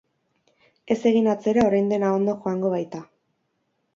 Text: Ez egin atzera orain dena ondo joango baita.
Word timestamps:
Ez 0.95 0.97
egin 1.09 1.29
atzera 1.33 1.67
orain 1.69 1.93
dena 1.95 2.09
ondo 2.21 2.35
joango 2.45 2.71
baita. 2.77 3.05